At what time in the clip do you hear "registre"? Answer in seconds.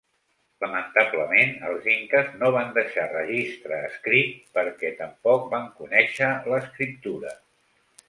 3.13-3.81